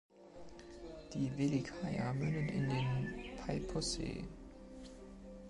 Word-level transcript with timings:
Die 1.13 1.31
Welikaja 1.37 2.11
mündet 2.13 2.49
in 2.49 2.69
den 2.71 3.35
Peipussee. 3.45 4.23